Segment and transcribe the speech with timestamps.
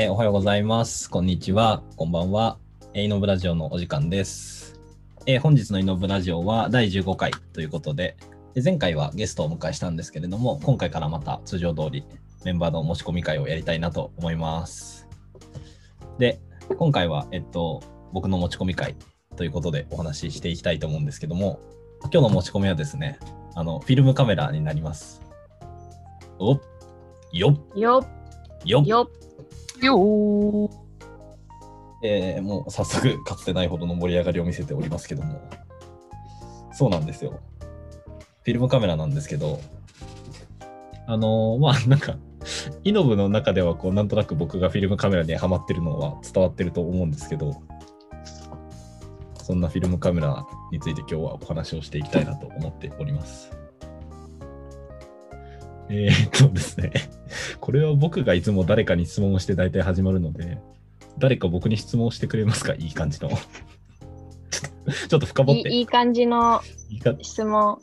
[0.00, 1.10] えーおはようございます。
[1.10, 1.82] こんにちは。
[1.96, 2.56] こんばんは。
[2.94, 4.80] えーイノブラジオのお時間です。
[5.26, 8.16] えー本日のイノブラジオは第15回ということで、
[8.54, 12.06] で前回はゲストをお迎えしたんですけれども、今回からまた通常通り
[12.46, 15.06] メンバーの持ち込み会をやりたいなと思います。
[16.18, 16.40] で、
[16.78, 17.82] 今回は、えっと、
[18.14, 18.96] 僕の持ち込み会
[19.36, 21.60] ということでお話ししていきたいと思うんですけども、
[22.04, 23.18] 今日の持ち込みはですね、
[23.54, 25.20] あの、フィルムカメラになります。
[26.38, 26.60] おっ
[27.34, 29.29] よっよっよっ
[29.86, 30.70] よ
[32.02, 35.40] えーもう早速かつてないほどの盛り上がりを見せておりますけども。
[36.72, 37.40] そうなんですよ。
[38.42, 39.60] フィルムカメラなんですけど。
[41.06, 42.16] あのーまあなんか
[42.84, 47.60] イノブの中ではこうなんとなく僕がフィルムカメラにハマってるのは伝わってると思うんですけど。
[49.42, 53.59] そんなフィルムカメラについて今日はお話をしていきたいなと思っております。
[55.90, 56.92] えー、っとですね
[57.60, 60.58] これは僕がいつも誰かに質問をして大体始まるので
[61.18, 62.74] 誰か僕に質問してくれますか？
[62.74, 63.28] いい感じの。
[63.30, 63.40] ちょっ
[64.86, 65.68] とちょっと深掘って。
[65.68, 66.62] いいいい感じの
[67.20, 67.78] 質問。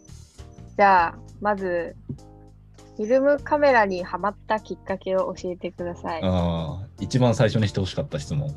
[0.75, 1.95] じゃあ、まず、
[2.97, 6.22] フィルムカメラにハマったきっかけを教えてください。
[6.23, 8.55] ああ、一番最初にしてほしかった質問。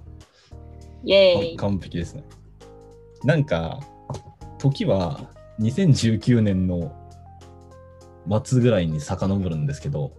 [1.05, 1.57] イェーイ。
[1.57, 2.25] 完璧ですね。
[3.25, 3.81] なんか、
[4.59, 5.21] 時は
[5.61, 6.93] 2019年の
[8.45, 10.13] 末ぐらいに遡るんですけど、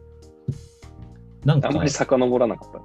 [1.45, 2.79] なんかあんまり遡らなかった。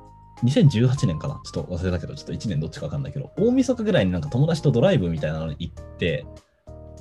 [0.46, 1.40] 2018年かな？
[1.44, 6.26] ちょっと忘れたけど、ちょっと1年どっちかわかんないけど、大晦日ぐらいになんか友達とドライブみたいなのに行って、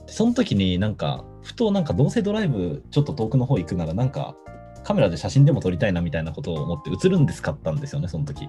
[0.05, 4.35] でその時になんか、ふとなんかどうせドライブちょっと遠くの方行くならなんか
[4.83, 8.47] カメラで写真でも撮りたいなみたいなことを思って映るんです買ったんですよね、その時。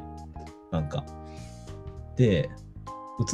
[0.71, 1.05] なんか。
[2.17, 2.51] で、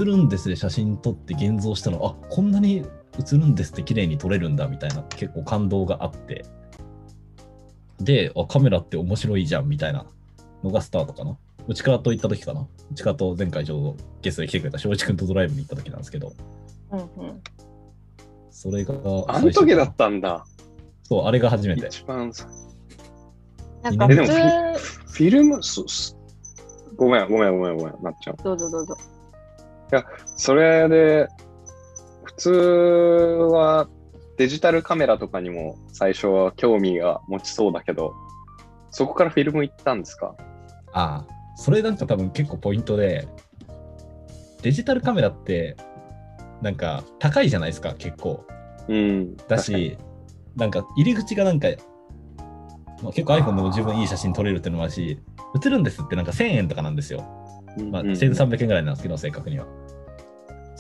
[0.01, 2.85] 映るんですで写真撮って現像したら、あこんなに
[3.19, 6.45] 映るんですって綺麗に撮れるんだみたいな結構感動があって。
[8.01, 10.07] で、あカメラって面白いじゃんみたいな
[10.65, 11.37] のがスタートかな。
[11.69, 12.67] 内川と行った時かな。
[12.91, 16.33] 内川と前回ちょうどゲストで来てくれた正一君とドライブに行った時なんですけど、
[16.91, 17.07] うんうん
[18.51, 18.95] それが
[19.27, 19.91] あの時だた。
[19.91, 20.45] ったんだ。
[21.03, 21.87] そう、あれが初めて。
[21.87, 22.47] 一番さ。
[23.85, 26.15] えでもなんか普通、フィルム、そそ
[26.95, 28.37] ごめん、ごめん、ごめん、ごめん、なっちゃう。
[28.45, 28.97] どうぞどうぞ。
[30.37, 31.29] それで、
[32.37, 32.51] 普通
[33.53, 33.89] は
[34.39, 38.15] デジタルカメラとかにも最初は興味が持ちそうだけど、
[38.91, 40.35] そこからフィルム行ったんですか？
[40.93, 41.27] ああ、
[41.57, 43.29] それなんか多分結構ポイントで、
[44.63, 45.77] デジタルカメラって、
[46.61, 48.45] なんか高いじゃないですか、結構。
[48.89, 49.37] うん。
[49.49, 49.97] だし、
[50.57, 51.69] なんか入り口がなんか、
[53.03, 55.19] まあ、結構 iPhone でも十分いい写真撮れるっていうのもあるし、
[55.65, 57.21] 映るんですってなんか1000円とかなんですよ。
[57.91, 59.67] まあ、確かに、うん1300円ぐらいなんですけど、正確には。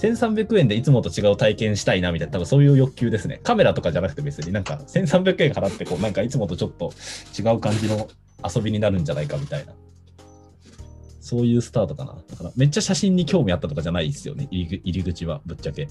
[0.02, 3.40] 1300円でいつもと違う体験したいなみたいな、多分そういう欲求ですね。
[3.44, 6.92] カメラとかじゃなくて別になんか1300円払ってこう、なんかいつもとちょっと
[7.38, 8.08] 違う感じの
[8.44, 9.72] 遊びになるんじゃないかみたいな。
[11.20, 12.16] そういうスタートかな。
[12.28, 15.86] だからめっちゃ写真に興味あったとかじゃないですよね、入り口はぶっちゃけ。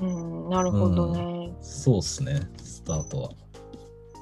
[0.00, 1.52] うん、なるほどね。
[1.60, 3.30] そうっすね、スタートは。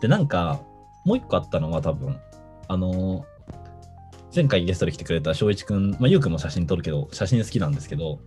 [0.02, 0.60] で、なんか、
[1.06, 2.18] もう一個あったのは多分、
[2.68, 3.35] あのー
[4.36, 8.20] 前回ゲストで来てくれた翔一くん、まあ、ゆうくんも写真撮るけど、写真好きなんですけど、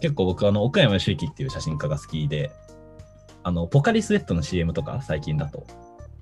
[0.00, 2.50] 結構僕、あの、岡山義之っていう写真家が好きで、
[3.42, 5.66] あの、ポカリスエットの CM とか最近だと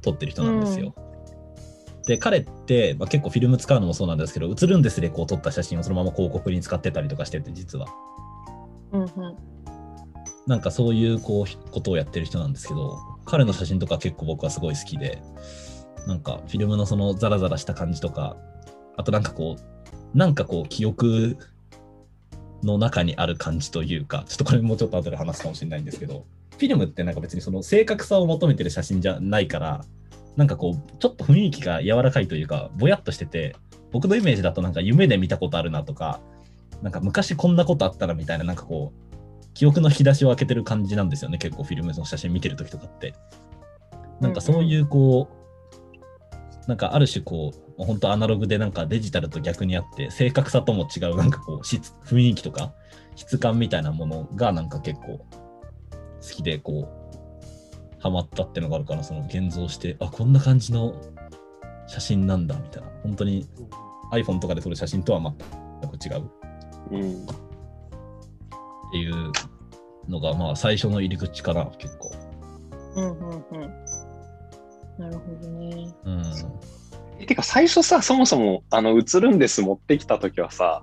[0.03, 0.97] 撮ってる人なんですよ。
[2.05, 7.87] で、彼って、まあ、結構フィルム使うのもそうなんですけど、映るんですでこう撮った写真をそのまま広告に使ってたりとかしてて、実は。
[8.91, 9.09] うんうん。
[10.49, 15.23] なんかそういうこうことをやってる人なんですけど、彼の写真とか結構僕はすごい好きで、
[16.09, 18.37] なんかフィルムのそのザラザラした感じとか、
[19.01, 21.39] あとなんかこう、なんかこう記憶
[22.63, 29.85] の中にある感じというか、ちょっとこれもうちょっと後で話すかもしれないんですけど、フィルムってなんか別にその正確さを求めてる写真じゃないから、
[30.37, 33.57] なんかこう、ちょっと雰囲気が柔らかいというか、ぼやっとしてて、
[33.91, 36.21] 僕のイメージだとなんか夢で見たことあるなとか、
[36.83, 43.15] なんか昔こんなことあったらみたいな、なんかこう、記憶の引き出しを開けてる感じなんですよね、結構フィルムの写真見てるときとかって。
[44.21, 52.73] なんかそういうこう、なんかある種こう、本当アナログでなんかデジタルと逆にあって、正確さとも違うなんかこう質、雰囲気とか
[53.17, 55.25] 質感みたいなものがなんか結構好
[56.21, 60.95] きでこう、ハマったってのがあるから、その現像して、あ、こんな感じの
[61.87, 63.47] 写真なんだみたいな、本当に
[64.13, 66.31] iPhone とかで撮る写真とは全く違う。
[66.93, 67.25] うん。
[67.25, 67.27] っ
[68.93, 69.33] ていう
[70.09, 72.11] のが、まあ、最初の入り口かな、結構。
[72.97, 73.61] うんうんうん。
[74.99, 75.95] なるほどね。
[76.05, 76.23] うん。
[77.27, 80.83] てか、最初さ、そもそも、あの、映るんです持ってきたときはさ、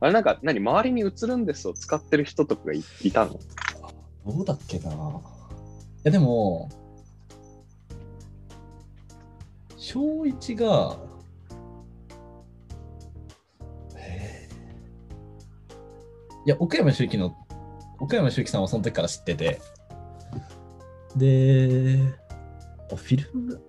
[0.00, 3.38] あれなんか、何、周りに映るんですを使ってる人とかがいいたの？
[4.24, 4.92] どうだっけな。
[4.92, 4.94] い
[6.04, 6.68] や、でも、
[9.76, 10.96] 小1が、
[13.96, 16.46] へー。
[16.46, 17.34] いや、奥山周樹の、
[17.98, 19.60] 奥山周樹さんはその時から知ってて、
[21.16, 21.98] で、
[22.92, 23.62] あフィルム、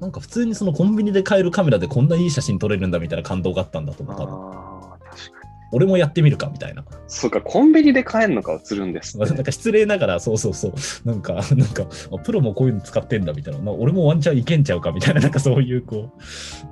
[0.00, 4.38] なんか普通にそのコンビニで買えるカメラでこんないい写真撮れるんだみたいな感動があったんだと思う、多分。
[4.38, 5.50] ああ、確かに。
[5.72, 6.84] 俺もやってみるかみたいな。
[7.06, 9.42] そうか、コンビニで買えるのか映るんですまあ なんね。
[9.42, 10.74] か失礼ながら、そうそうそう、
[11.04, 16.12] なんか、なんか、あプロもこういうの使ってんだみたいな、まあ、俺もワンチャンいけんちゃうかみたいな、なんかそういう、こ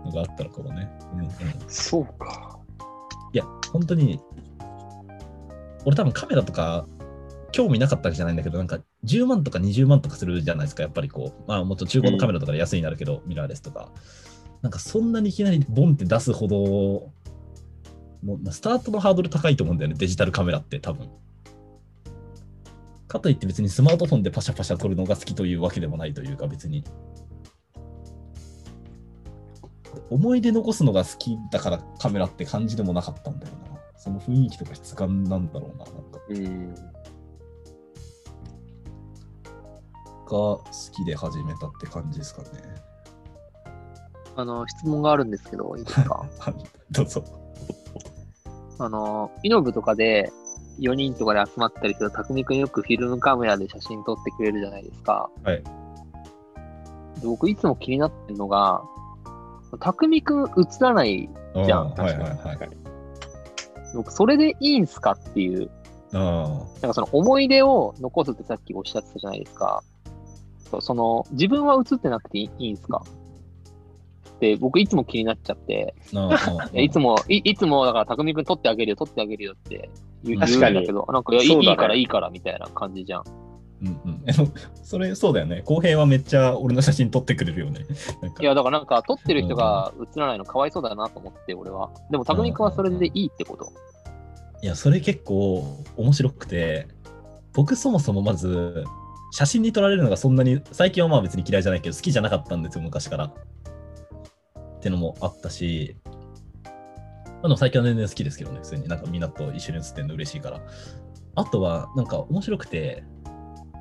[0.04, 0.90] う、のがあったのかもね。
[1.14, 1.30] うんうん、い
[1.68, 2.58] そうか。
[3.32, 4.20] や、本当に、
[5.84, 6.86] 俺多分カメラとか、
[7.52, 13.90] 興味なかったわけじゃないんだけど、なんか10万とか20万とかするじゃないですか、やっぱりこう、まあもっと中古のカメラとかで安いになるけど、ミラーレスとか。
[14.60, 16.56] なんかそんなにいきなりボンって出すほど、
[18.24, 21.08] もうスタートのハードル高いと思うんだよね、デジタルカメラって多分。
[23.06, 26.84] かといって別にスマートフォンでパシャパシャ撮るのが好きというわけでもないというか別に。
[30.10, 33.78] 思い出残すのが好きだからカメラって感じでもなかったんだよな。
[33.96, 35.84] その雰囲気とか質感なんだろうな。
[35.84, 36.74] なんかうん。
[40.36, 42.48] 好きで始めたって感じですかね。
[44.36, 46.24] あの、質問があるんですけど、いいですか？
[46.92, 47.24] どうぞ。
[48.78, 50.30] あの、イノブとかで
[50.80, 55.28] 4人とかで集まったりすると、匠くんよくフィルムカメラで写真撮ってくれるじゃないですか。
[55.42, 55.62] はい。
[55.62, 58.82] で僕いつも気になってるのが、
[59.80, 60.46] 匠くん映
[60.80, 61.28] らない、
[61.66, 62.58] じゃんはいはいはい。
[63.94, 65.70] 僕それでいいんすかっていう、
[66.12, 69.82] あなんかその思い出を残すってさっきおっしゃってたじゃないですか。
[70.70, 73.02] そうその、自分は映ってなくていいいいんすか？
[74.40, 75.96] で、僕いつも気になっちゃって、
[76.72, 79.90] いつも、いいつも、だから、匠くん撮ってあげるよ、撮ってあげるよって
[80.22, 80.46] 言うんだ
[80.82, 83.24] けど、なんか、いや、いいから、いいから、みたいな感じじゃん。
[83.82, 84.24] うんうん。
[84.84, 85.62] それ、そうだよね。
[85.64, 87.80] 公平はめっちゃ俺の写真撮ってくれるよね。
[88.40, 91.90] いや、だからなんか、撮ってる人が映らないのかわいそうだなと思って、俺は。
[92.10, 93.72] でも、匠くんはそれでいいってこと？
[94.62, 95.64] いや、それ結構
[95.96, 96.86] 面白くて、
[97.54, 98.84] 僕そもそもまず、
[99.30, 103.24] 写真に撮られるのがそんなに、最近はまあ別に嫌いじゃないけど、好きじゃなかったんですよ、昔から。
[103.26, 105.96] ってのもあったし、
[107.42, 110.60] あの最近は全然好きですけどね、普通になんかみんなと一緒に写ってんの嬉しいから。
[111.34, 113.04] あとは、なんか面白くて、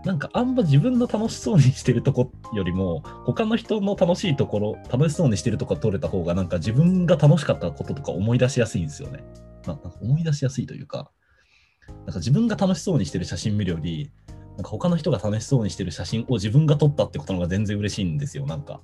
[0.06, 9.24] なんかあんま自分の楽しそうにしてるとこよりも、他の人の楽しいところ、楽しそうにしてるとこ撮れた方が、なんか自分が楽しかったこととか思い出しやすいんですよね。
[9.66, 11.12] ななんか思い出しやすいというか、
[11.88, 14.12] なんか自分が楽しそうにしてる写真見るより、
[14.58, 18.82] なんか他の人が楽しそうにしてる写真を自分が撮ったってことのが全然嬉しいんですよ、なんか。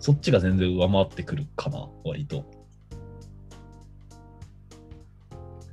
[0.00, 2.46] そっちが全然上回ってくるかな、割と。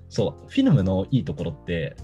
[0.10, 1.96] そう、フィルムのいいところって、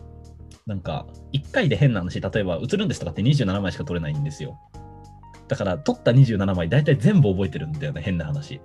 [0.66, 4.58] なんか、1回で変な話、例えば映るんですとかって27枚しか撮れないんですよ。
[5.50, 8.62] だから、撮った27枚、大体全部覚えてるんだよね、変な話。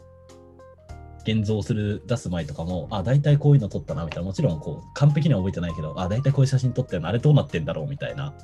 [1.30, 4.26] 現像する、出す前とかも、あ、大体こういうの撮ったな、みたいな。
[4.26, 8.34] もちろん、こう、完璧には覚えてないけど、あ、大体こういう写真撮ったよな、あれどうなってんだろう、みたいな。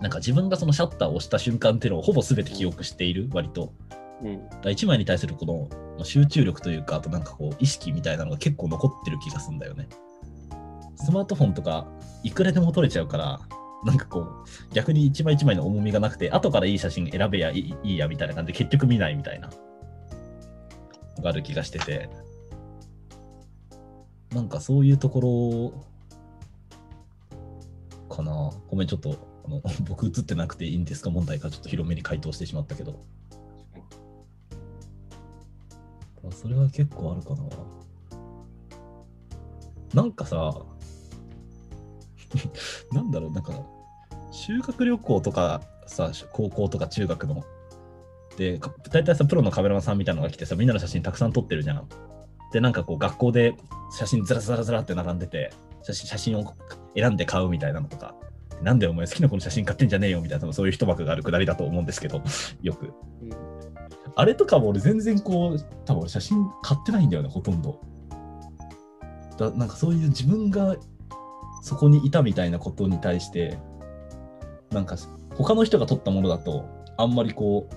[0.00, 3.72] なんか自分がそのシャッターを押した瞬間っていうのをほぼ全て記憶している、割と。
[4.22, 4.48] うん。
[4.48, 9.88] だから1枚に対するこのまあ集中力というか、あとなんかこう、意識みたいなのが結構残ってる気がするんだよね。
[10.96, 11.86] スマートフォンとか、
[12.22, 13.40] いくらでも撮れちゃうから、
[13.84, 19.69] なんかこう、逆に一枚一枚の重みがなくて、後からいい写真選べやいいやみたいな感じで、結局見ないみたいな、の
[21.20, 22.08] がある気がしてて、
[24.32, 25.84] なんかそういうところ、
[28.14, 28.50] かな。
[28.68, 31.10] ごめん、ちょっと、あの 僕映ってなくていいんですか？
[31.10, 31.50] 問題か？
[31.50, 32.98] ちょっと広めに回答してしまったけど。
[36.32, 37.42] それは結構あるかな。
[39.94, 40.62] なんかさ、
[42.92, 43.52] なんだろう、なんか、
[44.30, 47.42] 修学旅行とかさ、高校とか中学の、
[48.90, 51.88] 大体さ、プロのカメラマンさんみたいなのが来てさ、みんなの写真たくさん撮ってるじゃん。
[52.52, 53.54] で、なんかこう、学校で
[53.96, 56.54] 写真ずらずらずらって並んでて、写真写真を
[56.96, 58.14] 選んで買うみたいなのとか、
[58.62, 62.22] なんでお前好きな子の写真買ってんじゃねえよみたいな、そういう一幕があるくだりだと思うんですけど、
[62.62, 62.92] よく。
[64.16, 67.80] あれとかも俺全然こう、多分写真買ってないんだよね、ほとんど。
[69.38, 70.76] だなんかそういう自分が
[71.62, 73.58] そこにいたみたいなことに対して、
[74.70, 74.96] なんか
[75.36, 77.74] 他の人が撮ったものだと、あんまりこう、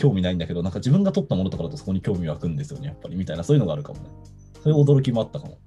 [0.00, 4.06] 興味ないんだけど、なんか自分が撮ったものとかだとそこに興味湧くんですよね、やっぱり、みたいな、そういうのがあるかもね。
[4.64, 5.58] そういう驚きもあったかも。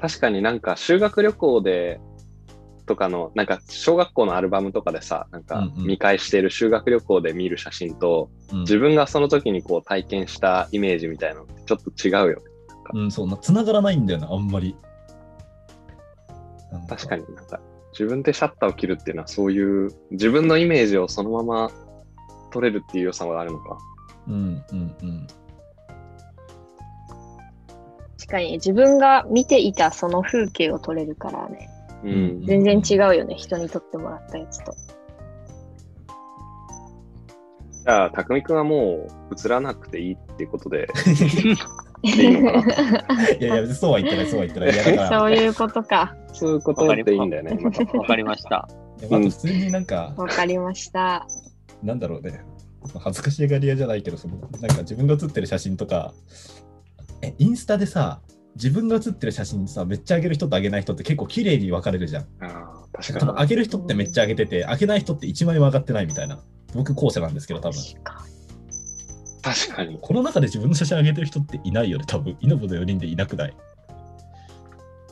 [0.00, 2.00] 確かになんか修学旅行で、
[2.86, 12.42] とかの、なんか小学校のアルバムとかでさ、なんかうんうん見返してる修学旅行で見る写真と、うん、自分がその時にこう体験したイメージみたいなのってちょっと違うよね。
[12.94, 14.76] うん、そうな、繋がらないんだよな、あんまり。
[16.88, 17.60] 確かになんか
[17.98, 21.70] 自分でシャッターを切るっていうのは、そういう自分のイメージをそのまま
[22.50, 23.78] 取れるっていう良さはあるのか？
[24.28, 24.34] うん
[24.72, 25.26] うんうん。
[28.18, 31.68] 確かに自分が見ていたその風景を撮れるからね。
[32.04, 32.44] うん。
[32.44, 34.74] 全然違うよね、人に撮ってもらったやつと。
[37.84, 40.88] じゃあ、匠くんはもう映らなくていいっていうことで、
[42.04, 42.58] いいのか
[43.40, 44.72] いやいや、 そうは言ってない、そうは言ってない。
[44.72, 46.14] いやだから、 そういうことか。
[46.32, 47.58] そういうことでいいんだよね。
[47.94, 48.68] わかりました。
[49.00, 51.26] いやまず普通になんか、わかりました。
[51.82, 52.40] なんだろうね、
[52.98, 56.12] 恥ずかしがり屋じゃないけど、そのなんか自分が写ってる写真とか、
[57.22, 58.20] え、インスタでさ、
[58.56, 62.22] 自分が写ってる写真さ、めっちゃ上げる人と上げない人って結構綺麗に分かれるじゃん。
[62.22, 63.32] ああ、確多かに。
[63.32, 66.38] 分上げる人ってめっちゃ上げてて、上げない人って1枚も上がってないみたいな。
[66.74, 67.78] 僕、後者なんですけど、多分。
[69.44, 69.98] 確かに。
[70.00, 72.34] この中で自分の写真上げてる人っていないよね、多分。
[72.40, 73.56] イノボの4人でいなくない？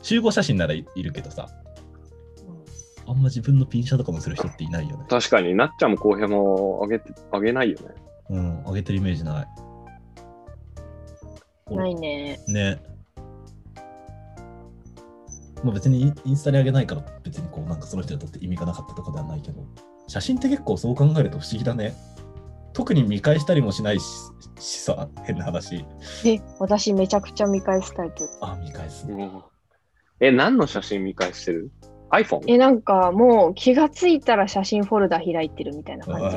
[0.00, 1.48] 集合写真ならいいるけどさ、
[3.06, 5.04] あんま自分のピンシャとかもする人っていないよね。
[5.10, 7.94] 確かになっちゃんも浩平もあげて、あげないよね。
[8.30, 9.46] うん、上げてるイメージない。
[11.70, 11.76] に。
[11.76, 12.40] ないね。
[12.48, 12.82] ね。
[15.62, 19.62] まあ別にインインスタに上げないから別にこうなんかその人にとって意味がなかったとかではないけど、
[20.08, 21.94] 写真って結構そう考えると不思議だね。
[22.72, 24.04] 特に見返したりもしないし
[24.58, 25.84] しさ、変な話。
[26.24, 28.28] え、私めちゃくちゃ見返すタイプ。
[28.40, 29.06] あ、見返す。
[30.20, 31.70] え、何の写真見返してる
[32.10, 32.42] ?iPhone?
[32.46, 36.36] え、なんかもう気がついたら写真フォルダ開いてるみたいな感じ。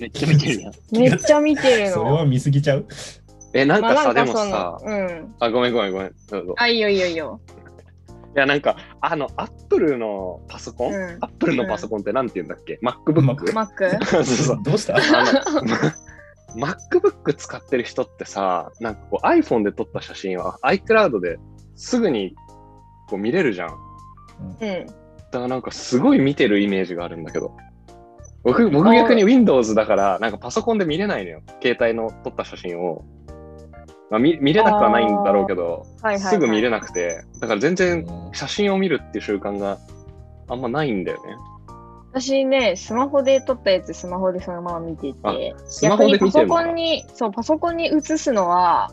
[0.00, 0.72] めっちゃ見てるやん。
[0.96, 2.26] めっちゃ見てるそれはの。
[2.26, 2.86] 見すぎちゃう？
[3.52, 5.34] え、なんまあかさ、でもさ、うん。
[5.40, 6.14] あ、ごめんごめんごめん。
[6.30, 6.54] どうぞ。
[6.56, 7.40] あ、いいよいいよいいよ。
[8.36, 13.22] いや、なんか、あの、アップルのパソコン、うんアップルのパソコンってなんて言うんだっけ ?MacBook?
[13.22, 14.04] ママック？
[14.04, 14.58] そうそう。
[14.62, 14.96] どうした？
[14.96, 15.76] あの、
[16.66, 21.38] MacBook 使ってる人ってさ、なんかこう iPhone で撮った写真は iCloud で
[21.74, 22.34] すぐに
[23.08, 23.76] こう見れるじゃん。
[24.60, 24.86] うん。
[24.86, 27.56] だからなんかすごい見てるイメージがあるんだけど。
[28.44, 31.42] 僕、僕逆に Windows だから、なんかパソコンで見れないのよ。
[31.62, 33.04] 携帯の撮った写真を。
[34.10, 36.32] まあ、見見れなくはないんだろうけど、はいはい、はい。
[36.32, 38.34] すぐ見れなくて、だから全然うん。
[38.34, 39.78] 写真を見るっていう習慣が
[40.48, 41.36] あんまないんだよね。
[42.12, 48.90] 私ね、スマホで撮ったやつ、スマホでそのまま見てあて、スマホでパソコンに、そう、パソコンに映すのは、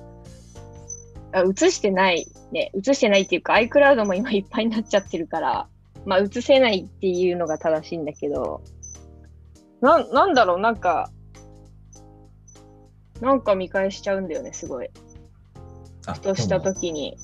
[1.31, 5.67] あ映してない、ね、映してないっていうか、iCloud も今いっぱいになっちゃってるから、
[6.05, 8.61] まあ、映せないっていうのが正しいんだけど、
[9.81, 11.09] ななんだろう、なんか、
[13.21, 14.89] なんか見返しちゃうんだよね、すごい。
[16.07, 17.17] あふとした時に。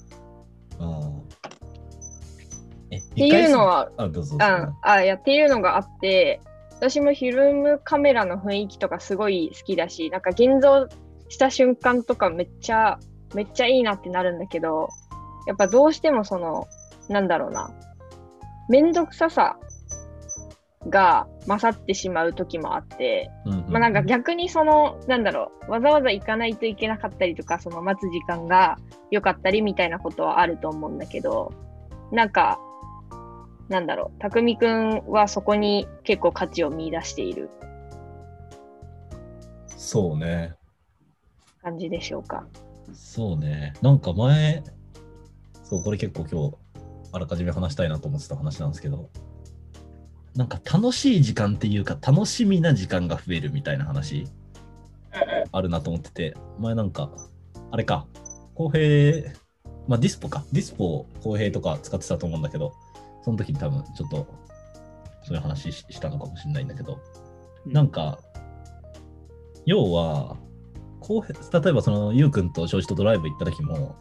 [2.97, 4.09] っっていうのは、あ。
[4.39, 6.41] ああ、いや、っていうのがあって、
[6.81, 10.87] 私もフィルムカメラの雰囲気とかすごい好きだし、なんか現像
[11.29, 12.99] した瞬間とかめっちゃ、
[13.35, 14.89] めっちゃいいなってなるんだけど、
[15.45, 16.67] やっぱどうしてもその、
[17.07, 17.69] なんだろうな、
[18.69, 19.57] めんどくささ
[20.89, 28.77] が勝ってしまう時もあって、うんうんまあなんか逆にその、なんだろう、わざわざ行かないといけなかったりとか、その待つ時間が
[29.11, 31.53] 良かったりみたいなことはあると思うんだけど、
[32.11, 32.59] なんか、
[33.69, 37.49] なんだろう、たくみくんはそこに結構価値を見出している
[39.67, 40.55] そうね。
[41.61, 42.45] 感じでしょうか？
[42.93, 43.73] そうね。
[43.81, 44.63] なんか前、
[45.63, 46.57] そう、これ結構今日、
[47.13, 49.09] あらかじめ話したいなと思ってた話なんですけど、
[50.35, 54.27] なんか楽しい時間っていうか、楽しみな時間が増えるみたいな話、
[55.51, 57.11] あるなと思ってて、前なんか、
[57.71, 58.05] あれか、
[58.55, 59.31] 公平、
[59.87, 62.73] まあディスポか、ディスポを公平とか使ってたと思うんだけど、
[63.23, 64.27] その時に多分ちょっと、
[65.23, 66.99] そういう話ししたのかもしれないんだけど、
[67.65, 68.19] なんか、
[69.65, 70.37] 要は、
[71.01, 73.95] こう例えばそのゆうくんと庄司とドライブ行った時も、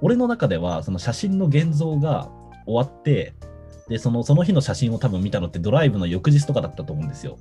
[0.00, 2.30] 俺の中ではその写真の現像が
[2.66, 3.34] 終わって、
[3.88, 7.38] でそのその日の写真を多分見たのってドライブの翌日とかだったと思うんですよ。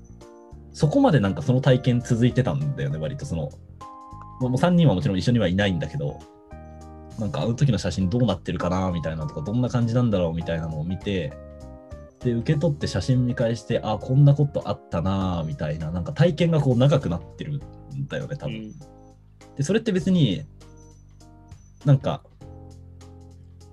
[0.74, 3.50] そこまでなんかその体験続いてたんだよね、割とその。
[4.40, 6.20] もう3人はもちろん一緒にはいないんだけど、
[7.20, 11.34] なんかあの時の写真どうなってるかなみたいなとか、どんな感じなんだろうみたいなのを見て、
[12.20, 17.60] で、受け取って写真見返して、あ、こんなことあったなみたいな、なんか体験がこう長くなってる
[17.96, 18.72] んだよね、多分。
[19.56, 20.44] で、それって別に、
[21.86, 22.22] なんか、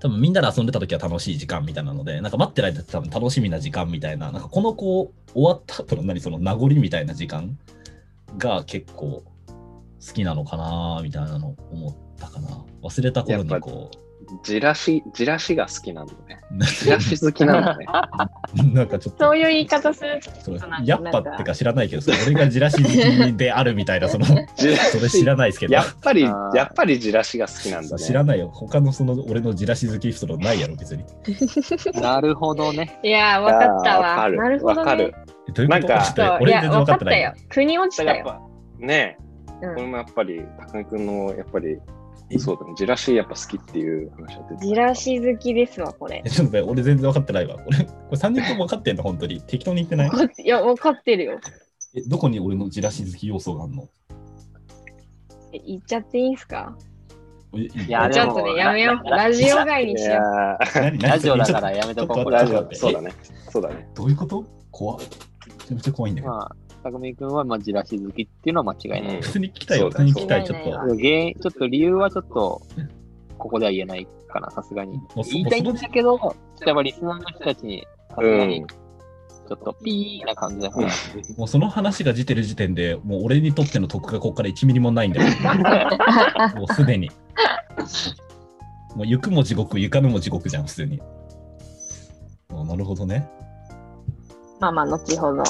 [0.05, 7.59] 多分みんなで遊んでた時は楽しい時間みたいなので、なんか待ってる間って多分楽しみな時間みたいな、なんかこのこう、終わった後の何その名残みたいな時間
[8.37, 9.23] が結構
[10.07, 12.49] 好きなのかなみたいなの思ったかな。
[12.83, 13.99] 忘れた頃にこう、
[14.43, 16.41] じらし、じらしが好きなんだね。
[16.83, 17.87] じらし好きなんだね。
[18.75, 20.21] なんかちょっとそういう言い方する
[20.85, 24.35] やっぱってか知らないけど、それ俺がじらし好きであるみたいな、その、そ
[24.67, 28.03] れ知らないですけどや、っぱり、やっぱりじらしが好きなんだね。
[28.03, 28.49] 知らないよ。
[28.53, 31.05] 他のその俺のじらし好きエピソードないやろ、別に。
[32.01, 32.99] なるほどね。
[33.03, 34.09] いやー、わかったわ。
[34.11, 34.79] わかるなるほど、ね。
[34.81, 35.15] わかる。
[35.49, 35.89] えどういうこと？
[35.89, 37.33] なんか俺全然分わかってないよ。。
[37.51, 38.51] 腑に落ちたよ。
[38.79, 39.17] ね
[39.63, 41.79] え、うんこれもやっぱり、高木君の、やっぱり、
[42.39, 46.31] そうだね、じらしやっぱ好きっていう話は出てたじらし好きですわ、これえ。
[46.31, 47.57] ちょっと待って俺全然分かってないわ。
[47.67, 49.41] 俺、これ3人とも分かってんの、本当に。
[49.43, 50.09] 適当に言ってない？
[50.09, 51.39] わかっていや、わかってるよ。
[51.95, 53.89] えどこに俺のじらし好き要素があるの？
[55.53, 56.77] え言っちゃっていいんすか？
[57.55, 59.09] えいやちょっとね、やめよう。
[59.09, 63.13] ラジオ外にいしよやー何何ラジオだからやめとこうこれちょっとラ待ってそうだね。
[63.51, 63.89] そうだね。
[63.95, 64.45] どういうこと？
[64.71, 64.99] 怖っ。
[65.01, 65.07] め
[65.67, 66.35] ちゃめちゃ怖いんだけど。
[66.35, 69.17] まあ、たくみくんは、まあ、じらし好きっていうのは間違いない。
[69.17, 69.89] うん普通に聞きたいよ。
[69.89, 70.71] 普通に聞きたい、ちょっと。
[70.71, 72.63] 原因、ちょっと理由はちょっと、
[73.39, 75.25] ここでは言えないかな、さすがにもう。
[75.25, 76.21] そ言いたいんだけど、
[76.67, 81.39] やっぱリスナーの人たちに、さすがにうん、ちょっとピーな感じで話す。
[81.39, 85.29] もうその話が出てる時点で、もう俺にとっての得がここから1ミリもないんだよ。
[86.57, 87.11] もうすでに。
[88.95, 91.01] もう行くも地獄、行かぬも地獄じゃん、普通に。
[92.51, 93.27] あなるほどね。
[94.61, 95.43] まあまあ、後ほど。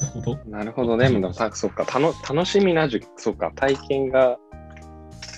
[0.00, 0.38] 後ほど。
[0.46, 1.10] なるほどね。
[1.10, 4.36] でもさそっか、たの楽しみなじゅ、そっか、体験が、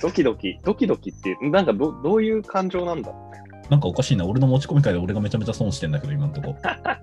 [0.03, 3.11] ドキドキ、ドキドキって、なんかどどういう感情なんだ？
[3.11, 3.61] ろうね。
[3.71, 4.27] なんかおかしいな。
[4.27, 6.57] 俺の持ち込み会で俺がめちゃめちゃ損してんだけど、今んとこ。
[6.63, 6.99] あ、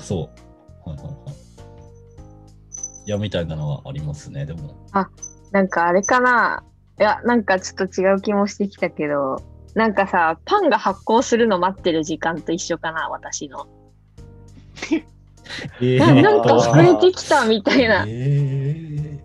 [0.00, 0.30] そ
[0.86, 0.88] う。
[0.88, 1.14] はいはいはい。
[3.06, 4.74] いや、みたいなのはありますね、でも。
[5.50, 6.64] なんかあれかな
[6.98, 9.42] いや、なんかちょっと違う気もしてきたけど、
[9.74, 13.66] なんかさ、パンが発酵するの待ってる時間と一緒かな、私の。
[15.80, 18.04] えななんかー聞こえてきたみたいな。
[18.08, 19.20] え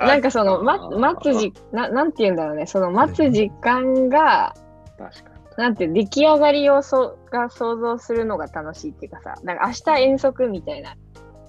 [0.00, 0.06] あ。
[0.06, 4.54] なんかその、ま、待つじ、ななんて言うんだろうね、その待つ時間が、
[4.98, 5.40] 確かに。
[5.56, 10.96] なんて出来上がりをそが想像するのが楽しいっていうかさ、なんか明日遠足みたいな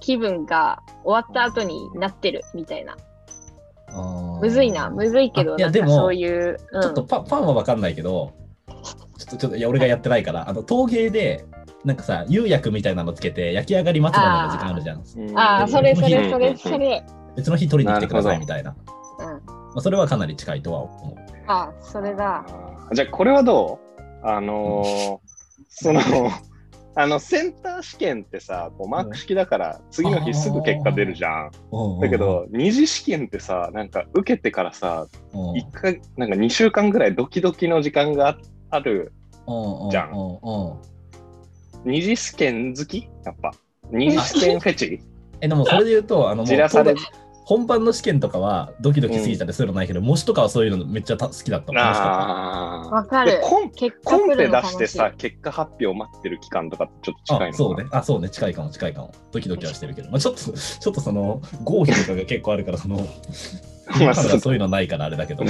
[0.00, 2.96] 気分が終わった後になってるみたいな。
[3.88, 4.40] ー。
[4.40, 6.82] むずいな、むずいけど、なんかあいやでもそういう、うん。
[6.82, 8.32] ちょっとパンパンは分かんないけど、
[9.18, 11.44] ちょっと、ちょっと、いや、俺がやってないから、あの、陶芸で、
[11.84, 15.38] なんかさ、釉薬みたいなのつけて、焼き上がり待つまでの時間あるじゃん。
[15.38, 17.04] ああ、それそれうんそれそれ。
[17.36, 18.76] 別の日取りに来てくださないるみたいな。
[19.18, 19.26] うん。
[19.26, 19.40] ま
[19.76, 21.16] あ、それはかなり近いとは思う。
[21.48, 22.44] ああ、それだ。
[22.92, 23.80] じゃあ、これはど
[24.22, 24.26] う？
[24.26, 25.18] あのー
[25.74, 26.00] その、
[26.94, 31.50] あの、センター試験ってさ、こうマーク式だから、次の日すぐ結果出るじゃん。
[32.00, 38.36] だけど、二次試験ってさ、なんか受けてからさ、うん、一回、なんか2週間ぐらいドキドキの時間があ
[38.70, 39.12] ある
[39.46, 40.74] うんじゃんうんうん
[41.84, 43.08] 二次試験好き？
[43.24, 43.52] やっぱ。
[43.90, 45.00] 二次試験フェチ？
[45.40, 46.94] え、でもそれで言うと、あの、もうじらされ
[47.44, 51.72] 本番の試験とかはドキドキすぎたりそういうのないけど、模試とかはそういうのめっちゃた好きだった。
[51.72, 53.32] わかる。
[53.32, 57.86] でコン結果コンペ出してさ、結果発表待ってる期間とかってちょっと近いのかなあそうね。
[57.90, 58.28] あ、そうね。
[58.30, 59.12] 近いかも、近いかも。
[59.32, 60.10] ドキドキはしてるけど。
[60.10, 62.96] まあ、ちょっと、ちょっとその、合否とかが結構あるから、その、
[63.90, 65.44] まあ今そうそういうのないからあれだけど、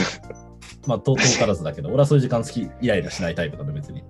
[0.86, 4.02] まあ、とうとうからずだけど、俺はそういう時間好き、イライラしないタイプだね、別に。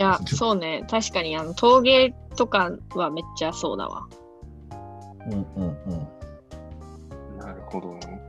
[0.00, 0.82] いや、 そうね。
[0.90, 4.06] 確かに、あの、陶芸とかはめっちゃそうだわ。
[5.26, 5.94] うんうんう
[7.36, 7.38] ん。
[7.38, 8.20] なるほどね。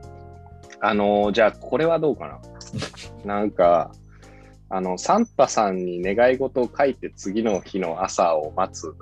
[0.84, 2.40] あのーじゃあこれはどうかな？
[3.24, 3.92] なんか、
[4.68, 8.94] あの、サンタさんに願い事を書いて次の日の朝を待つ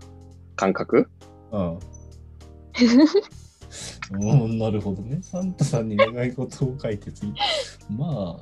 [0.55, 1.11] 感覚？
[1.51, 1.79] うん。
[4.13, 5.19] うん、なるほどね。
[5.23, 7.33] サンタさんに願い事を書いて次。
[7.89, 8.37] まあ、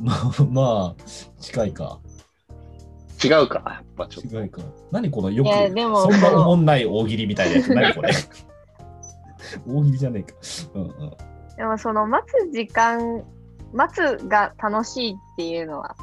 [0.00, 1.02] まあ、まあ、
[1.40, 1.98] 近いか。
[3.22, 4.40] 違うか、やっぱちょっと。
[4.40, 4.62] 違いか。
[4.92, 7.68] 何このよく、いやでもそんなおもんない大喜利みたいなやつ。
[7.74, 8.12] 何これ。
[9.66, 10.34] 大喜利じゃねえか。
[10.74, 11.16] うんうん。
[11.56, 13.24] でもその待つ時間、
[13.72, 15.96] 待つが楽しいっていうのは、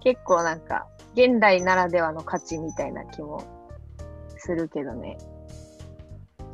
[0.00, 3.42] 結構なんか、現代ならではの価値みたいな気も
[4.36, 5.18] するけどね。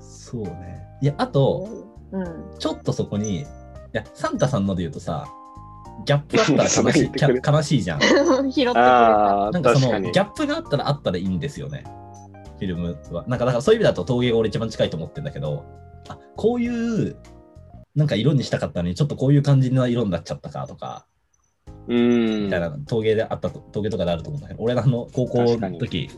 [0.01, 0.83] そうね。
[1.03, 1.69] いや、あと、
[2.13, 2.59] うん。
[2.59, 3.47] ちょっとそこに、い
[3.93, 5.27] や、サンタさんので言うとさ、
[6.05, 7.11] ギャップあったら 悲しい
[7.47, 8.01] 悲しいじゃん。
[8.03, 8.81] 拾ってくれた。
[8.81, 10.11] ああ、なんかそのギ。
[10.11, 11.85] ャップがあったらあったらいいんですよね。
[12.59, 13.25] フィルムは。
[13.27, 15.65] なんかだからそういう意味だと陶芸が俺一番近いと思ってるんだけど、
[16.09, 17.17] あこういう
[17.95, 21.07] なんか色にしたかったのにちょっとこういう感じの色になっちゃったかとか、
[21.89, 22.45] うん。
[22.45, 26.11] みたいな陶芸であったと、陶芸とかであると思うんだけど、俺の高校の時、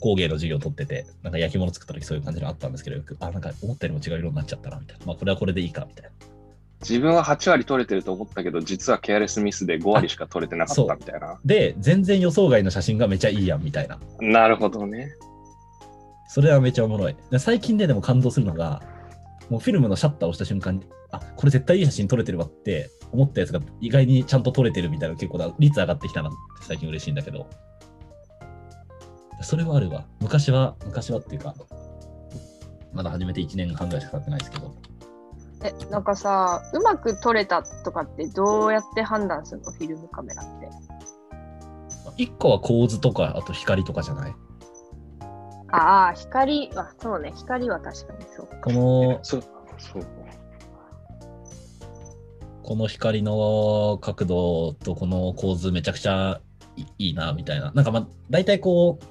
[0.00, 5.06] 工芸の授業を取ってて、なんか焼き物作った時そういう感じのあったんですけど、よくあ、なんか思ったよりも違う色になっちゃったな、みたいな。
[5.06, 6.10] まあこれはこれでいいか、みたいな。
[6.80, 11.40] 自分は8割取れてると思ったけど、実はケアレスミスで5割しか取れてなかったみたいな。
[11.44, 13.98] で、全然予想外の写真がめちゃいいやん、みたいな。
[14.20, 15.12] なるほどね。
[16.28, 17.16] それはめちゃおもろい。
[17.30, 18.82] で最近ででも感動するのが、
[19.48, 27.48] もうフィルムのシャッターを押した瞬間に、あこれ絶対いい写真撮れてるわって思ったやつが意外にちゃんと撮れてるみたいな結構な率上がってきたなって最近嬉しいんだけど。
[29.40, 30.04] それはあるわ。
[30.20, 31.54] 昔は、昔はっていうか、
[32.92, 34.74] まだ始めて1年半ぐらいしか経ってないですけど。
[35.64, 39.72] え、なんかさ、うまく撮れたとかってどうやって判断するの？
[39.72, 40.68] フィルムカメラって。
[42.22, 44.34] 1個は構図とか、あと光とかじゃない？
[45.70, 48.48] ああ、光は、そうね、光は確かにそう。
[48.62, 49.42] この、そう、
[49.78, 50.06] そう。
[52.62, 56.40] この光の角度とこの構図めちゃくちゃ
[56.76, 57.72] いいいな、みたいな。
[57.72, 59.04] なんかまあ、大体こう、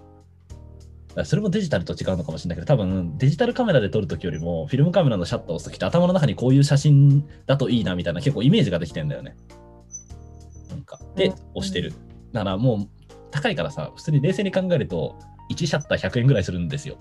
[1.25, 9.35] それもデジタルと違うのかもしれないけど、多分デジタルカメラで撮るときよりも、フィルムカメラのシャッターを押すときって頭の中にこういう写真だといいなみたいな結構イメージができてんだよね。
[10.69, 11.93] なんか、でうん、押してる。
[12.33, 12.87] だからもう
[13.31, 15.17] 高いからさ、普通に冷静に考えると、
[15.51, 16.97] 1シャッター100円ぐらいするんですよ。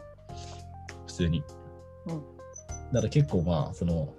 [1.06, 1.42] 普通に。
[2.06, 2.22] うん
[2.92, 4.14] だから結構まあ、その、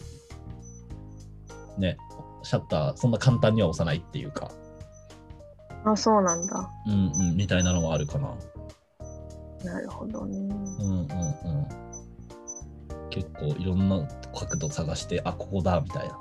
[1.77, 1.97] ね、
[2.43, 4.51] シャッターそんな簡単には押さないっていうか、
[5.85, 6.69] あ、そうなんだ。
[6.85, 8.35] うんうん、みたいなのはあるかな。
[9.63, 10.37] なるほどね。
[10.37, 11.07] うんうんうん。
[13.09, 16.17] 結構いろんな角度探して、あ、ここだみたいな。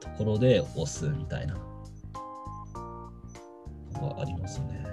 [0.00, 1.54] ところで押すみたいな。
[4.02, 4.84] のがありますね。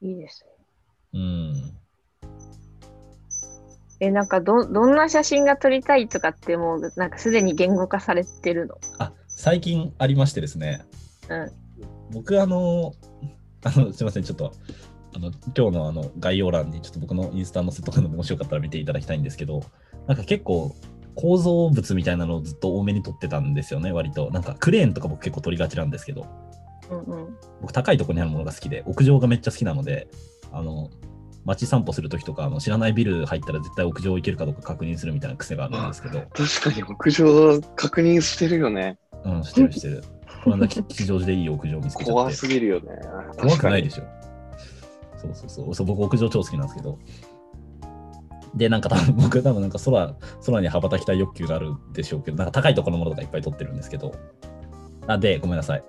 [0.00, 0.50] いいですね。
[1.14, 1.78] うん。
[4.00, 8.76] え、なんかど、どんな写真が撮りたいとかってもう、なんかすでに言語化されてるの？
[8.98, 10.84] あ、最近ありましてですね。
[11.28, 11.50] うん。
[12.12, 12.92] 僕、あの、
[13.64, 14.52] あのすみません、ちょっと、
[15.16, 19.62] あの今日のあの概要欄にちょっと僕のインスタ載せとくので、もしよかったら見ていただきたいんですけど、
[20.06, 20.74] なんか結構、
[21.14, 24.30] 構造物みたいなのをずっと多めに撮ってたんですよね、割と。
[24.30, 26.26] なんかクレーンとか僕結構撮りがちなんですけど、
[26.90, 27.36] うんうん。
[27.60, 30.08] 僕高いところにあるものが好きで、屋上がめっちゃ好きなので、
[30.52, 30.90] あの、
[31.44, 38.98] 街散歩するときとか、あの知らないビル入ったら絶対屋上行けるかどうか確認するみたいな癖があるんですけど、確かに屋上確認してるよね。
[39.24, 40.04] うん、してるしてる。
[40.44, 42.12] この間吉祥寺でいい屋上見つけちゃって。
[42.12, 42.86] 怖すぎるよね。
[43.38, 44.04] 怖くないでししょ。
[45.16, 45.74] そうそうそう。
[45.74, 46.98] そう僕、屋上超好きなんですけど。
[48.54, 54.14] で、なんか多分 僕、多分なんか空、空に羽ばたきたい欲求があるでしょうけど、なんか高いところのものとかいっぱい撮ってるんですけど。
[55.06, 55.84] あで、ごめんなさい。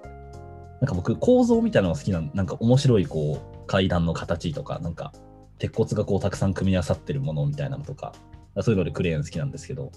[0.80, 5.12] なんか僕、構造みたいなのが好きななんか面白いこう階段の形とか、なんか
[5.60, 8.14] 鉄骨がこうたくさん組み合わさってるものみたいなのとか、
[8.62, 9.92] そういうのでクレーン好きなんですけど、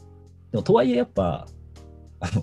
[0.51, 1.47] でもとはいえやっぱ、
[2.21, 2.42] あの、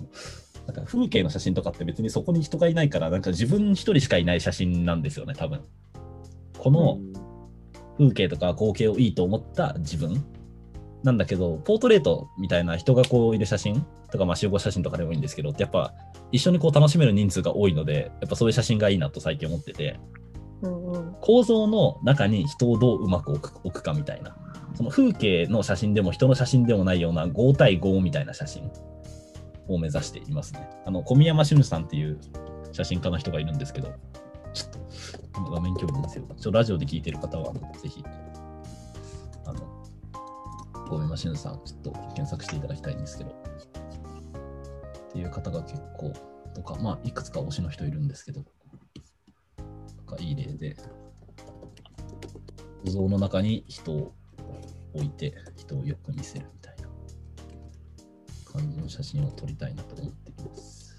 [0.66, 5.60] なんか風景の写真とかって別にそこに人がいないから、なんか自分一人しかいない写真なんですよね、多分。
[6.58, 6.98] この
[7.98, 10.24] 風景とか光景をいいと思った自分
[11.02, 15.94] なんだけど、ポートレートみたいな人がこういる写真とか、まあ集合写真とかでもいいんですけど、やっぱ
[16.32, 20.00] 一緒にこう楽しめる人数が多いので、やっぱそういう写真がいいなと最近思ってて、
[20.62, 21.16] うんうん。
[21.20, 24.36] 構造の中に人をどううまく置く置くかみたいな。
[24.74, 28.70] その風景の写真でも人の写真でもないような5対5みたいな写真
[29.68, 30.68] を目指していますね。
[30.84, 32.18] あの、小宮山俊さんっていう
[32.72, 33.88] 写真家の人がいるんですけど、
[34.52, 36.24] ちょっと画面共有ですよ。
[36.36, 38.04] ちょラジオで聞いてる方は、ぜひ、
[39.44, 39.60] あの、
[40.88, 46.12] 小宮山俊さん、ちょっと検索していただきたいんですけど、っていう方が結構、
[46.54, 50.76] とか、まあ、いくつか推しの人いるんですけど、とかいい例で、
[52.84, 54.12] 構造の中に人を
[54.94, 56.65] 置いて、人をよく見せるみたいな
[58.56, 60.96] 感じの写真を撮りたいなと思っています。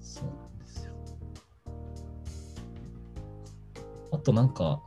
[0.00, 0.92] そうなんですよ。
[4.12, 4.80] あとなんか、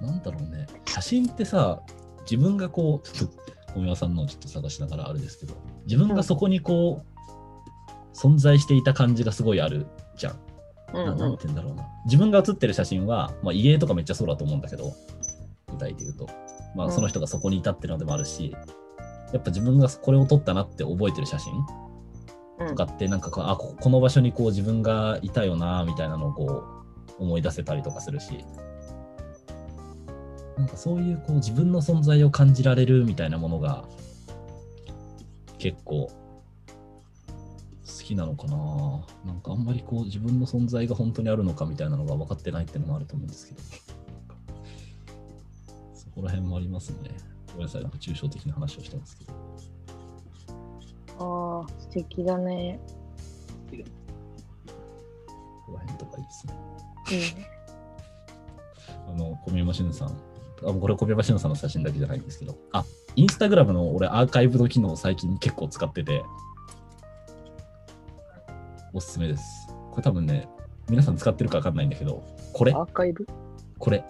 [0.00, 1.80] なんだろうね、写真ってさ、
[2.22, 5.54] 自分がこう、ちょっと小宮さんのちょっと探しながらあれですけど、
[5.86, 9.86] 自分がそこにこう、存在していた感じがすごいある
[10.16, 10.40] じゃん。
[10.92, 11.86] なんうんうんて言うんだろうな。
[12.06, 14.94] 自分が写ってる写真は、まあ、家とかめっちゃそうだと思うんだけど、
[15.76, 16.28] 具体で言うと、
[16.74, 16.92] まあ、うん。
[16.92, 18.56] その人がそこにいたっていうのでもあるし、
[19.32, 21.52] やっぱ自分がこれを撮ったなって覚えてる写真
[22.58, 22.68] うん。
[22.68, 26.64] とかって、なんかこうあここの場所にこう自分がいたよなみたいなのをこ
[27.18, 28.44] う思い出せたりとかするし、
[30.56, 33.84] なんかそういうこう自分の存在を感じられるみたいなものが
[35.58, 36.10] 結構
[37.86, 38.56] 好きなのかな。
[39.26, 43.95] なんかあんまりこう自分の存在が本当にあるのかみたいなのが分かってないっていうのもあると思うんですけど。
[46.16, 47.10] そこら辺もありますね。
[47.48, 49.32] ごめんなさい、なんか抽象的な話をしてますけど。
[51.18, 52.80] ああ、素敵だね。
[55.66, 56.54] ここら辺とかいいですね。
[57.10, 57.50] いいね。
[59.08, 60.08] あの、小宮山俊さん。
[60.08, 62.56] あこれ小宮山俊さんの写真だけじゃないんですけど。
[62.72, 62.82] あ、
[63.14, 66.24] インスタグラムの俺アーカイブの機能を最近結構使ってて、
[68.94, 69.44] おすすめです。
[69.90, 70.48] これ多分ね、
[70.88, 72.22] 皆さん使ってるか分かんないんだけど、
[72.54, 73.26] これアーカイブ？
[73.78, 74.02] これ。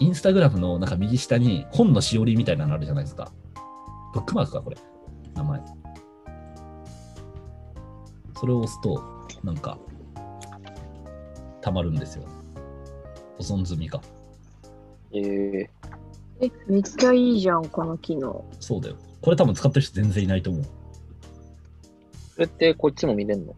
[0.00, 3.32] インスタグラムのなんか右下に本のしおりみたいなのあるじゃないですか。
[4.12, 4.76] ブックマークか、これ。
[5.34, 5.60] 名前。
[8.38, 9.02] それを押すと、
[9.42, 9.78] なんか、
[11.60, 12.24] たまるんですよ。
[13.38, 14.00] 保存済みか。
[15.12, 15.68] えー、
[16.40, 18.44] え、めっちゃいいじゃん、この機能。
[18.60, 18.96] そうだよ。
[19.20, 20.64] これ多分使ってる人全然いないと思う。
[22.34, 23.54] それってこっちも見れんの？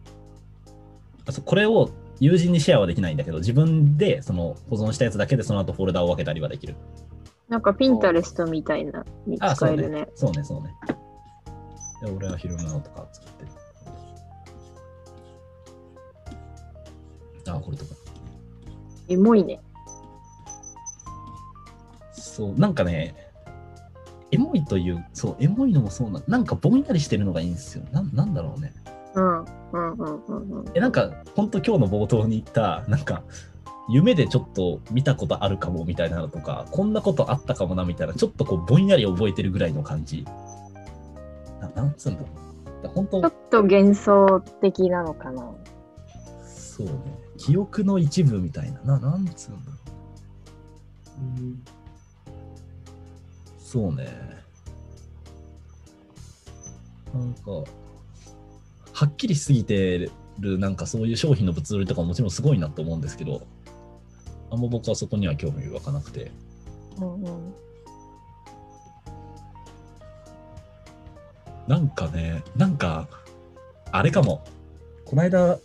[1.25, 6.75] あそうこれを友人にシェアはできないんだけど、自分でその保存したやつだけでその後フォルダを分けたりはできる。
[7.49, 10.07] なんかピンタレストみたいなにあ、そう使えるねね。。
[10.15, 10.73] そうね、そうね。
[12.01, 13.51] で俺はフィルムノートか使ってる。
[17.47, 17.95] あ、これとか。
[19.07, 19.59] エモいね。
[22.11, 23.15] そう、なんかね、
[24.31, 27.85] エモいという、そう、エモいのもそうな、なんかぼんやりしてるのがいいんですよ。
[27.91, 28.73] なんなんだろうね。
[29.17, 29.45] うん。
[29.73, 30.65] うんうんうんうん。
[30.75, 33.23] え、なんか、ほんと今日の冒頭に言った、なんか、
[33.89, 40.25] 夢でちょっと見たことあるかもみたいなのとか、こんなことあったかもなみたいな、ちょっとこうぼんやり覚えてるぐらいの感じ。
[41.61, 42.27] ななんつうんだろ
[42.79, 42.83] う。
[42.83, 45.51] だ本当ちょっと幻想的なのかな。
[46.45, 46.93] そうね。
[47.37, 48.81] 記憶の一部みたいな。
[48.81, 49.77] な、なんつうんだろう。
[53.59, 54.07] そうね。
[57.13, 57.41] なんか、
[58.97, 63.45] はっきりしすぎてる、なんかそういう商品の物売りとかももちろんすごいなと思うんですけど、
[64.49, 66.31] あんま僕はそこには興味湧かなくて。
[66.97, 67.53] うんうん。
[71.67, 73.07] なんかね、なんか、
[73.91, 74.43] あれかも。
[75.05, 75.59] この間、 なんか、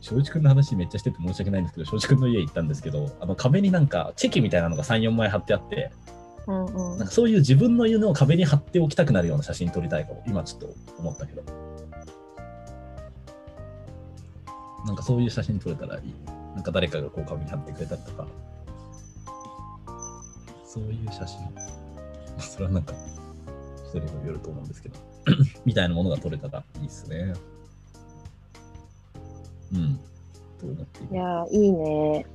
[0.00, 5.92] 庄司君の話めっちゃしてて申し訳ないんですけど、庄司君の家行ったんですけど、あの壁になんかチェキみたいなのが3、4枚貼ってあって、
[6.48, 10.24] うんうんなんかそういう自分の犬を壁に貼っておきたくなるような写真撮りたいかも。
[10.26, 11.67] 今ちょっと思ったけど。
[14.86, 16.14] なんかそういう写真撮れたらいい。
[16.54, 18.26] なんか誰かがこう壁に貼ってくれたりとか。
[20.64, 21.38] そういう写真。
[22.38, 22.94] それはなんか、
[23.88, 24.96] 人にもよると思うんですけど。
[25.64, 27.34] みたいなものが撮れたらいいですね。
[29.72, 29.96] うん。
[30.58, 32.26] と思っていやー、いいね。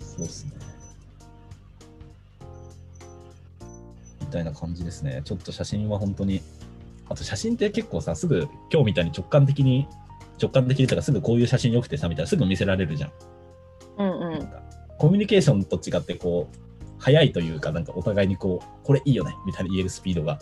[0.00, 0.52] そうですね。
[4.20, 5.22] みたいな感じですね。
[5.24, 6.42] ちょっと写真は本当に。
[7.14, 9.86] あと写真って結構さ、すぐ今日みたいに直感的に、
[10.42, 13.12] 直感的にとかすぐこういう写真良くてさ、みたいなすぐ見せられるじゃん。
[13.98, 14.32] うんうん。
[14.32, 14.62] なんか
[14.98, 16.56] コミュニケーションと違ってこう、
[16.98, 20.40] 早いというか、なんかお互いにこう、これいいよね、みたいに言えるスピードが、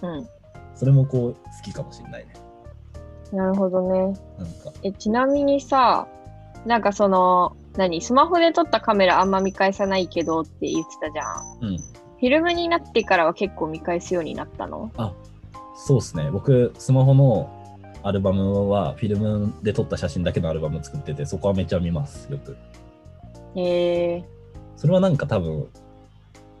[0.00, 0.26] うん。
[0.74, 2.32] それもこう、好きかもしれないね。
[3.30, 3.98] なるほどね。
[3.98, 6.08] なんか、え、ちなみにさ、
[6.64, 11.72] なんかその、何スマホで撮ったカメラあんま見返さないけどって言ってたじゃん。
[11.72, 11.76] うん。
[11.76, 14.90] フィルムになってからは結構見返すようになったの？
[15.80, 16.28] そうですね。
[16.32, 17.48] 僕、スマホの
[18.02, 22.56] アルバムは、フィルムで撮った写真だけのアルバム作ってて、そこはめっちゃ見ます、よく。
[23.54, 24.24] へえ
[24.76, 25.68] それはなんか多分、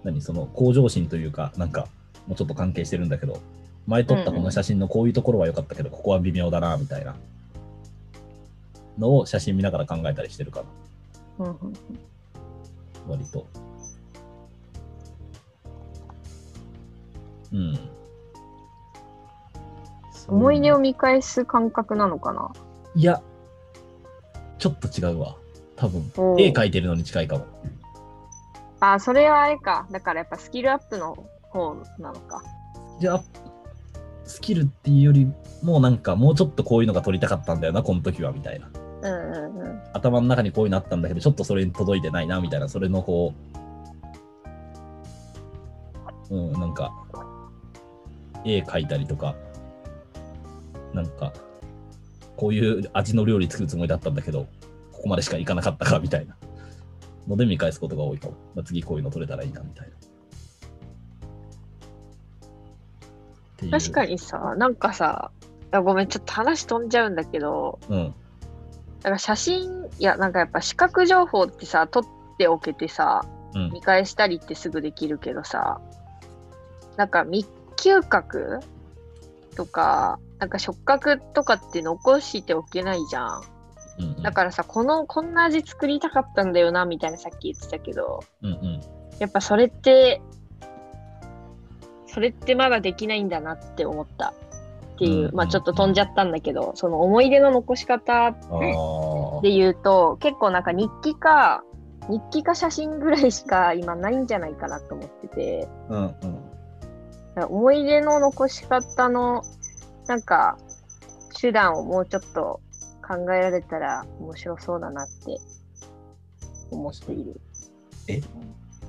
[0.04, 1.88] 何、その向上心というか、なんか、
[2.28, 3.40] もうちょっと関係してるんだけど、
[3.88, 7.16] 前撮ったこの写真のこういうところは良かったけど、ここは微妙だな、みたいな
[8.98, 10.62] のを写真見ながら考えたりしてるか
[11.38, 11.72] な、うんうん
[13.08, 13.46] 割と。
[17.52, 17.97] うん。
[20.28, 22.52] 思い出を見返す感覚なのかな？
[22.94, 23.22] いや、
[24.58, 25.36] ちょっと違うわ。
[25.76, 26.02] 多分、
[26.38, 27.46] 絵描いてるのに近いかも。
[28.80, 29.86] あ、それはあれか。
[29.90, 31.16] だからやっぱスキルアップの
[31.50, 32.42] 方なのか。
[33.00, 33.22] じゃあ、
[34.24, 38.68] スキルっていうよりも、なんかもうちょっとこういうのが撮りたかったんだよな、この時は、みたいな。
[39.00, 39.80] うんうんうん。
[39.92, 43.32] 頭の中にこういうのあったんだけど、ちょっとそれに届いてないな、みたいな、それのこ
[46.30, 46.92] う、うん、なんか、
[48.44, 49.34] 絵描いたりとか、
[50.94, 51.32] なんか、
[52.36, 54.46] こういう味の料理作るつもりだったんだけど、
[54.92, 56.36] ここまでしかいかなかったか、みたいな
[57.26, 58.34] ので見返すことが多いかも。
[58.54, 59.98] まあ、次こういうの撮れたらいいな、みたいな。
[63.78, 64.06] 確か。
[64.06, 65.30] にさ、なんかさ、
[65.70, 68.14] あごめん、ちょっと話飛んじゃうんだけど、うん。
[69.00, 72.04] だから写真、いや、なんかやっぱ視覚情報ってさ、撮っ
[72.38, 73.24] ておけてさ、
[73.54, 73.72] うん。
[73.72, 75.80] 見返したりってすぐできるけどさ、
[76.96, 77.46] なんか未
[77.76, 78.60] 嗅覚
[79.56, 83.42] とか、なんか触覚とかって残しておけないじゃん。
[83.98, 88.80] うんうんだからさ、この、こんな味作りたかったんだよな、みたいなさっき言ってたけど、うんうん。
[89.18, 90.20] やっぱそれって、
[92.06, 94.34] それってまだできないんだなって思った
[94.94, 98.32] っていう、うんまあちょっと飛んじゃったんだけど、その思い出の残し方。
[99.42, 101.64] で言うと、結構なんか日記か、
[102.08, 106.14] 日記か写真ぐらいしか今ないんじゃないかなと思ってて、うん
[107.36, 107.44] うん。
[107.44, 109.42] 思い出の残し方の、
[110.08, 110.58] なんか、
[111.40, 112.60] 手段をもうちょっと
[113.06, 115.38] 考えられたら面白そうだなって
[116.70, 117.40] 思っている。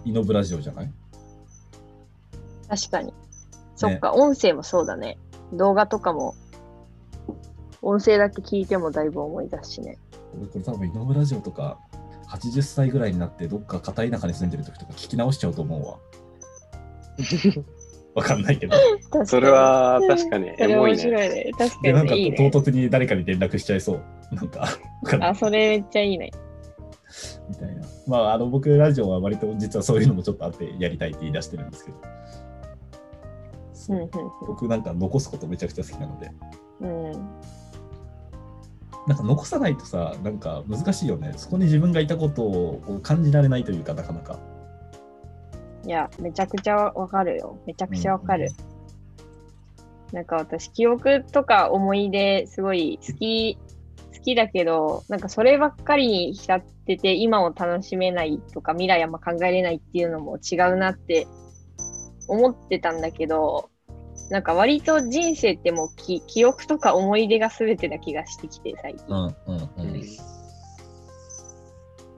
[0.05, 0.91] イノブラジオじゃない？
[2.69, 3.13] 確かに。
[3.75, 5.17] そっか、音声もそうだね。
[5.53, 6.35] 動画とかも、
[7.81, 9.97] 音声だけ聞いてもだいぶ思い出すしね。
[10.37, 11.77] 俺これ多分イノブラジオとか
[12.27, 15.97] 80歳ぐらいになってどっか片田舎に住んでる時とか聞き直しちゃうと思うわ。
[18.19, 18.75] わかんないけど。
[19.25, 20.97] それは確かにエモいね。
[20.97, 21.51] 白いね。
[21.57, 22.51] 確で、なんかかにいいね。
[22.51, 24.35] 唐突に誰かに連絡しちゃいそう。
[24.35, 24.67] なんか、
[25.21, 26.31] あ、それめっちゃいいね。
[27.49, 27.81] みたいな。
[28.07, 31.97] まあ、あの、僕、ラジオは割と実はそういうのもちょっとあってやりたいって言い出してるんですけど。
[33.73, 34.09] そううん
[34.45, 36.31] 僕なんか残すことめちゃくちゃ好きなので。
[36.81, 37.11] うんうん。
[39.07, 41.33] なんか残さないとさ、なんか難しいよね。
[41.37, 44.37] そこに自分がいたことを感じられないというか、なかなか。
[45.85, 47.59] いや、めちゃくちゃわかるよ。
[47.65, 48.49] めちゃくちゃわかる。
[50.11, 53.57] なんか私、記憶とか思い出、すごい好き、
[54.17, 61.27] 好きだけど、なんかそればっかりに浸ってて、今を楽しめないとか、未来あんま考えれないっていうのも違うなって
[62.27, 63.69] 思ってたんだけど、
[64.29, 69.05] なんか割と人生ってもうき記憶とか思い出が全てな気がしてきて、最近。
[69.07, 69.69] うんうん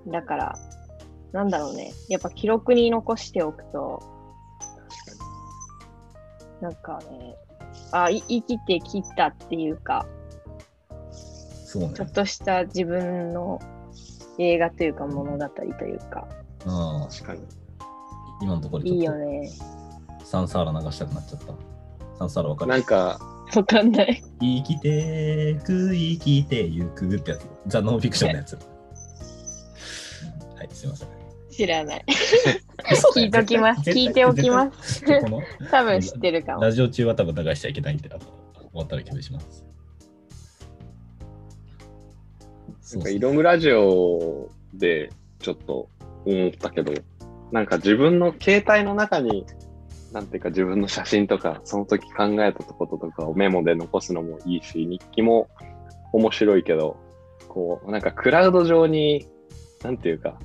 [0.06, 0.12] うん。
[0.12, 0.56] だから、
[1.34, 1.94] なんだろうね。
[2.10, 4.02] やっぱ記録に残しておくと、
[6.62, 7.36] なんかね、
[7.92, 10.06] あ、い生きてきたっていうか、
[11.66, 12.06] そうねちょ。
[12.06, 13.60] っとした自分の
[14.38, 16.28] 映画というか物語というか、
[16.66, 17.42] ああ確かに。
[18.42, 19.50] 今のところでいいよね。
[20.20, 21.54] とサンサーラ流したくなっちゃった。
[22.20, 22.72] サンサーラわかる？
[22.72, 23.20] なんか、
[23.56, 24.24] わかんない。
[24.40, 27.48] 生きてく、生きてゆくってやつ。
[27.68, 28.56] ザ・ノンフィクションのやつ。
[28.56, 28.60] は
[30.64, 31.08] い、すいません。
[31.62, 32.06] 知らない。
[33.14, 33.92] 聞いときます。
[33.92, 35.04] 聞いておきます。
[35.70, 36.64] 多分知ってるかも。
[36.64, 38.30] ラジオ中は多分流しちゃいけないんで、あの終
[38.74, 39.64] わったら共有します。
[42.94, 45.88] なんかイロングラジオでちょっと
[46.26, 46.94] 思ったけど、
[47.52, 49.46] なんか自分の携帯の中に、
[50.12, 55.48] なんていうか自分の写真とか、その時考えたこととかをメモで残すのもいいし、日記も
[56.12, 56.98] 面白いけど、
[57.48, 59.28] こう、なんかクラウド上に、
[59.84, 60.40] なんていうか、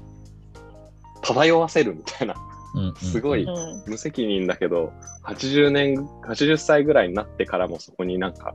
[1.26, 2.34] 漂わせるみたいな、
[2.74, 2.96] うんうんうん。
[2.96, 3.84] すごいうん。
[3.86, 4.92] 無責任だけど、
[5.24, 5.94] 80年、
[6.26, 8.54] 80歳ぐらいになってからもそこになんか、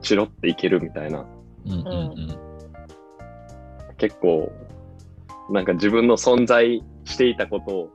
[0.00, 1.26] チロっていけるみたいな、
[1.66, 2.38] うんうんうん。
[3.98, 4.50] 結構、
[5.50, 7.90] なんか自分の存在していたことを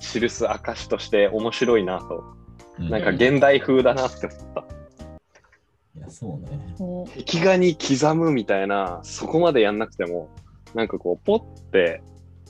[0.00, 2.24] 記す証として面白いなと、
[2.78, 2.90] うん。
[2.90, 4.64] なんか現代風だなって思った。
[5.96, 6.56] いや、そうね。
[6.56, 7.24] ね。
[7.26, 10.28] 壁画に刻むみたいな、そこまでやんなくても、
[10.74, 12.02] なんかこう、ポッて、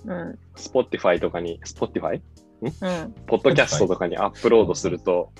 [0.06, 0.38] うん。
[0.56, 2.20] Spotify とかに、Spotify?
[2.62, 3.12] うん。
[3.26, 5.32] ポッドキャストとかにアップロードすると、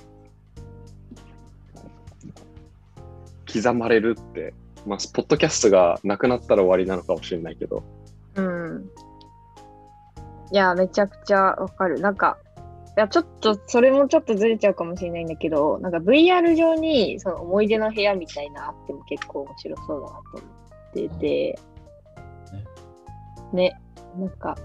[3.52, 4.54] 刻まれるって、
[4.86, 7.82] まあ、ポッドキャストがなくなったら終わりなのかもしれないけど、
[8.36, 8.90] うん。
[10.52, 12.00] いや、めちゃくちゃわかる。
[12.00, 12.38] なんか、
[12.96, 21.58] いや、ちょっと、それもちょっとずれちゃうかもしれないんだけど、なんか VR 上に、その思い出の部屋みたいなあっても結構面白そうだなと思ってて、
[23.52, 23.80] ね、
[24.18, 24.56] なんか、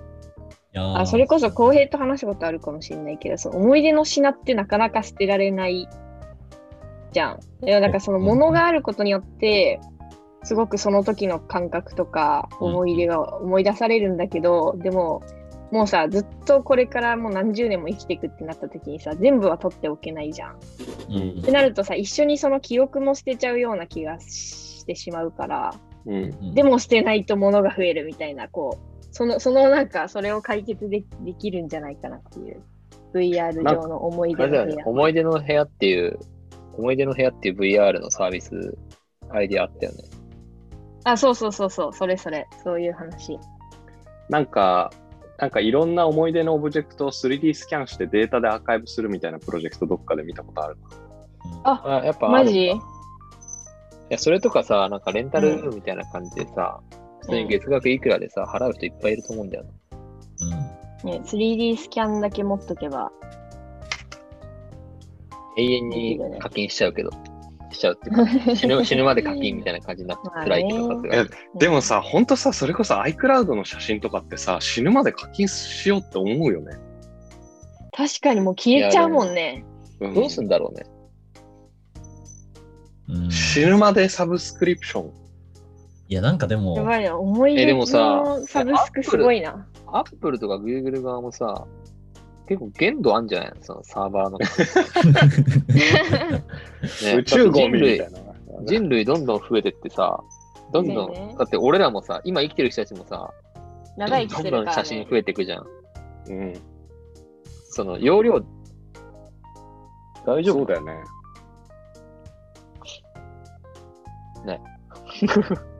[0.75, 5.88] あ、それこそ浩平と話したことあるかもしれないけど、その思い出の品ってなかなか捨てられない
[7.13, 7.39] じゃん。
[7.65, 9.79] いや、なんかそのものがあることによって、
[10.43, 15.23] すごくその時の感覚とかうん思い出が思い出されるんだけど、でも、
[15.71, 20.60] もうさ、ずっとこれからもう何十年も生きていくってなった時にさ、全部は取っておけないじゃん。
[21.10, 25.73] うんってなるとさ、一緒にその記憶も捨てちゃうような気がしてしまうから、
[26.05, 26.13] うん。
[26.13, 32.62] うんでも捨てないと物が増えるみたいな、こう、その、そのなんか、それを解決でできるんじゃないかなっていう。
[33.13, 36.19] VR 上の思い出の部屋。、思い出の部屋っていう、
[36.78, 38.78] 思い出の部屋っていう VR のサービス、
[39.30, 40.04] アイディアあったよね。
[41.06, 43.39] あ、そうそうそうそう、それそれ、そういう話。
[44.28, 44.91] なんか、
[45.38, 50.78] なんかいろんな思い出のオブジェクトを 3D スキャンしてデータでアーカイブするみたいなプロジェクトどっかで見たことある。
[51.63, 52.66] あ、あやっぱマジ？
[52.68, 52.72] い
[54.09, 56.82] や、それとかさ、なんかレンタルみたいな感じでさ、
[57.26, 59.97] 普通に月額いくらでさ、払う人いっぱいいると思うんだよな。
[60.47, 63.11] うんね、3D スキャンだけ持っとけば。
[65.57, 67.11] 永遠に課金しちゃうけど、
[67.71, 68.15] しちゃうっていう
[68.49, 71.30] か、 死ぬ死ぬまで課金みたいな感じになってまあね辛いけど、さすがに。
[71.59, 76.78] でもさ、ほんとさ、それこそ iCloud の写真とかってさ、死ぬまで課金しようって思うよね。
[77.91, 79.63] 確かにもう消えちゃうもんね。
[79.99, 80.86] うんどうすんだろうね。
[83.07, 85.24] うん死ぬまでサブスクリプション。
[86.08, 89.68] いや、なんかでもや、ばいな、思い出えでもさのサブスクすごいな。
[89.88, 91.66] アップルとかグーグル側もさ、
[92.47, 93.49] 結構限度あんじゃない？
[93.56, 94.38] のそのサーバーの。
[97.03, 98.20] ね宇宙ゴミみたいな。
[98.66, 100.22] 人類どんどん増えてってさ、
[100.72, 103.34] どんどん、だよねだって俺らもさ、今生きてる人たちもさ、
[103.97, 105.08] 長生きどんするから、どん写真ね。
[105.10, 105.66] 増えていくじゃん。
[106.30, 106.53] うん。
[107.70, 108.41] その容量、
[110.26, 110.93] 大丈夫そうだよね。
[114.45, 114.62] ね。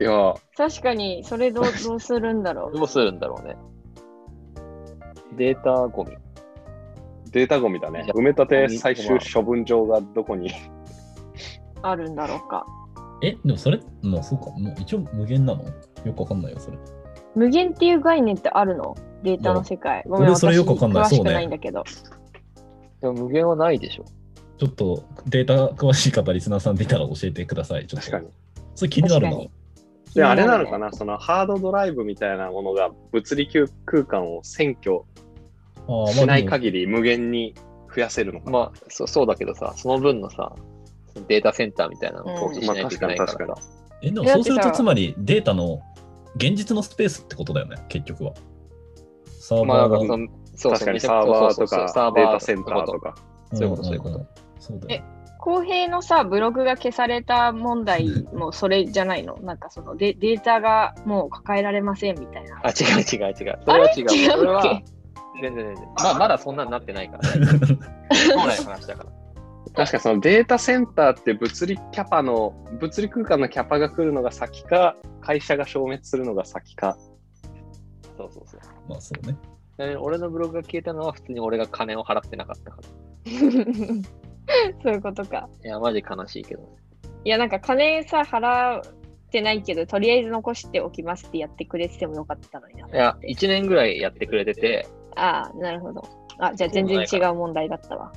[0.00, 3.56] いや、確かに、それどう どうするんだろどうするんだろうね。
[5.36, 6.16] データゴミ。
[7.32, 8.06] データゴミだね。
[8.14, 10.48] 埋め立て最終処分場がどこに。
[10.48, 10.52] う。
[11.82, 12.64] あるんだろうか。
[13.22, 15.64] え、でもそれ、もうそうか、もう一応無限なの？
[16.04, 16.78] よくわかんないよ、それ。
[17.34, 18.94] 無限っていう概念ってあるの？
[19.22, 20.02] データの世界。
[20.06, 21.84] ごめん、俺それよくわかんない私詳しくそうねないんだけど。
[23.00, 24.04] でも無限はないでしょ。
[24.58, 27.86] ちょっとデータ詳しい方、リスナーさんでいたら教えてください。
[27.86, 28.45] ちょっと確かに。
[28.76, 29.42] それ気になるな確か。
[29.42, 29.50] に
[30.14, 33.48] で、あれなのかなそのハードドライブみたいなものが物理
[33.84, 35.04] 空間を占拠
[36.12, 37.54] しないまあ限り無限に
[37.94, 40.54] 増やせるのかな、まあ、そそうだけどさ、その分のさ、
[41.28, 43.38] データセンターみたいなのを投資しないといけないからさ。
[43.40, 43.58] うんまあ
[44.02, 45.80] え、でもそうすると、つまりデータの
[46.36, 48.34] 現実のスペースってことだよね、結局は。
[49.40, 53.14] サーまあ、バーがだからそのそう確かにサーバーとかサーバーデータセンターとか。
[53.52, 54.26] そういうことそういうこと
[54.58, 55.02] そうだよ。
[55.46, 59.36] 公平のさ、ブログが消された問題もそれじゃないの？
[59.46, 62.60] なんかそのデデータがもう抱えられませんみたいな。
[62.64, 63.58] あ、違う違う違う。
[63.64, 63.82] それ？
[63.84, 64.04] は違う。
[64.04, 64.30] 違うっけ？
[64.32, 64.62] それは、
[65.40, 65.84] 全然全然。
[66.02, 67.22] まあ、まだそんなになってないから。
[67.22, 67.38] 将
[68.34, 69.10] 来の話だから。
[69.76, 76.96] 確かにそのデータセンターって物理キャパの、物理空間のキャパが来るのが先か、会社が消滅するのが先か。
[78.16, 78.60] そうそうそう。
[78.88, 79.96] まあそうね。
[79.96, 82.88] 俺のブログが消えたのは普通に俺が金を払ってなかったから。
[84.82, 85.48] そういうことか。
[85.64, 86.68] いや、マジ悲しいけどね。
[87.24, 88.82] いや、なんか金さ、払っ
[89.30, 92.88] てないけど、とりあえず残しておきますってやってくれててもよかったのにな。
[92.88, 94.86] いや、1年ぐらいやってくれてて、
[95.16, 96.04] ああ、なるほど。
[96.38, 98.12] あ、じゃあ全然違う問題だったわ。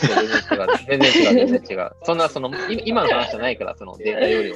[0.00, 0.68] 全然違う。
[0.88, 1.90] 全然違う、全然違う。
[2.02, 4.54] そんな、その、い今の話じゃないから、そのデータ容量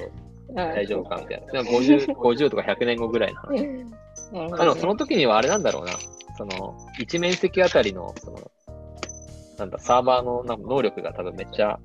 [0.54, 1.52] 大丈夫かみたいな。
[1.52, 3.62] でも50、 50とか100年後ぐらいの話。
[4.32, 5.92] なるほどあの、その時にはあれなんだろうな。
[6.36, 8.38] その、1面積あたりの、その、
[9.60, 11.78] なんだ、サーバーのなんか能力が多分めっちゃ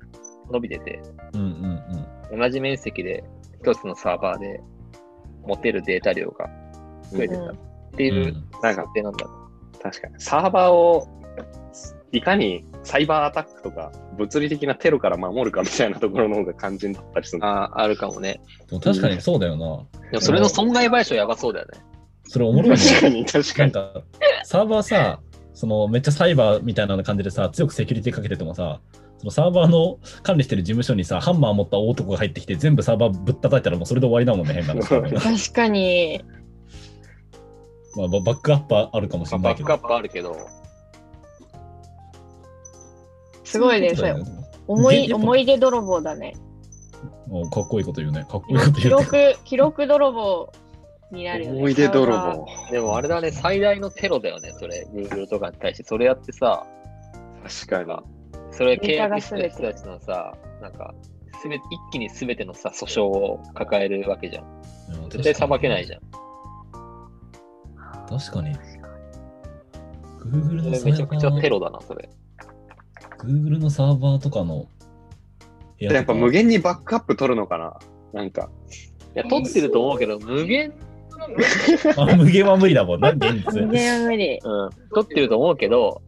[0.50, 1.00] 伸びてて、
[1.34, 2.40] うんうんうん。
[2.40, 3.22] 同じ面積で
[3.62, 4.60] 一つのサーバーで
[5.44, 6.48] 持てるデータ量が
[7.12, 7.56] 増えてたっ
[7.96, 9.30] ていううんなんか設定なんだろ
[9.82, 10.14] 確かに。
[10.18, 11.06] サーバーを
[12.12, 17.44] いかにサイバーアタックとか物理的なテロから守るかみたいなところの方が肝心だったりするう。。
[17.44, 18.40] ああ、あるかもね。
[18.68, 20.00] でも確かにそうだよな。
[20.10, 21.80] でもそれの損害賠償やばそうだよね。
[22.28, 22.76] それおもろいね。
[22.76, 23.72] 確かに、確かに。
[23.72, 24.02] なんか、
[24.44, 25.20] サーバーさ、
[25.56, 28.80] そのめっちゃサイバーみたいな感じでさ、強くセキュリティかけててもさ、
[29.16, 35.48] そのサーバーの管理してる事務所にさ、ハンマー持った大男が入ってきて、全部サーバーぶったたいたらもうそれで終わりだもんね、 変な話。
[35.48, 36.22] 確かに。
[37.96, 40.30] まあ、ババックアップあるかもしまあバックアッれないけど。
[40.30, 40.48] プあるけど、
[43.44, 44.14] すごいね、それ。
[44.66, 45.42] 思い、思い。
[45.42, 46.34] い出泥棒だね。
[47.28, 48.26] もうかっこいいこと言うね。
[48.28, 49.04] かっこいいこと記言うね。
[49.04, 50.52] 録、記録泥棒
[51.10, 51.58] になるよね。
[51.58, 52.46] 思い出泥棒。
[52.70, 54.86] でもあれだね、最大のテロだよね、それ。
[54.92, 55.84] Google とかに対して。
[55.84, 56.66] それやってさ、
[57.42, 58.52] 確かに。
[58.52, 60.94] それ契約してる人たちのさ、なんか、
[61.40, 61.60] すべ一
[61.92, 64.44] 気に全てのさ、訴訟を抱えるわけじゃん。
[64.44, 66.00] うん絶対裁けないじゃん。
[68.08, 68.54] 確かに。
[70.20, 72.08] Google のサーバめちゃくちゃテー、ロだな、それ。
[73.18, 74.68] Google のサーバーとかの
[75.78, 77.78] やっぱ無限にバックアップ取るのかな
[78.12, 78.48] なんか。
[79.14, 80.72] いや、取ってると思うけど、無限、
[81.96, 83.52] あ無限は無理だもんな、 現実。
[83.52, 84.38] 全然無理。
[84.42, 86.02] うん、取ってると思うけど、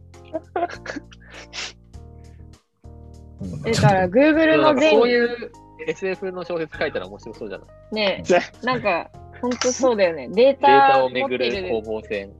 [3.41, 5.51] うんだから、Google の全そういう
[5.87, 7.95] SF の小説書いたら面白そうじゃない？
[7.95, 9.09] ねじゃなんか、
[9.41, 10.27] 本当そうだよね。
[10.27, 12.33] デーデータタをめ持ってぐる攻る、防戦。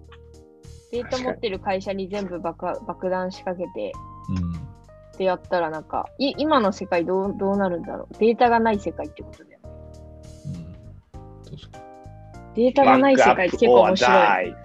[0.91, 3.93] データ持ってる会社に全部爆爆弾仕掛けて
[4.29, 4.53] うん
[5.13, 8.17] ってやったら、なんか、い今の世界どうどうなるんだろう。
[8.19, 9.69] データがない世界ってことだよね。
[11.15, 11.17] う
[11.53, 11.79] ん確か
[12.59, 14.55] データがない世界って結構面白い。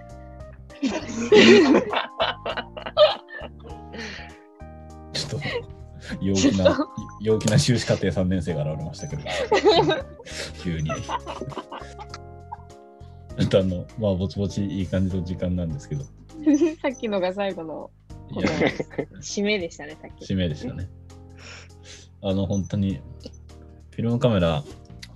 [5.13, 5.47] ちょっと
[6.21, 6.77] 陽気な、
[7.21, 9.23] 陽気な修士課程3年生が現れましたけど、
[10.61, 10.89] 急に。
[10.89, 16.03] ちょっとあの、まあ、ぼちぼちいい感じの時間なんですけど、
[16.81, 17.91] さっきのが最後の
[19.21, 20.25] 締めでしたね、さっき。
[20.25, 20.89] 使命でしたね。
[22.21, 22.99] あの、本当に、
[23.91, 24.65] フィルムカメラ、